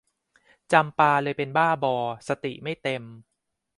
[0.71, 1.95] จำปาเลยเป็นบ้าบอ
[2.27, 3.03] สติไม่เต็ม